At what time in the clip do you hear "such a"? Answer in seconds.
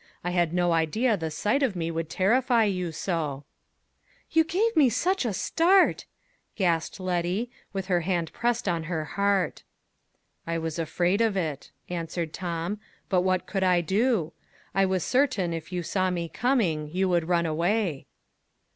4.89-5.31